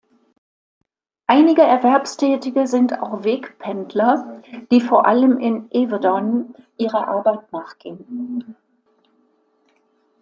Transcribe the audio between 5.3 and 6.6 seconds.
in Yverdon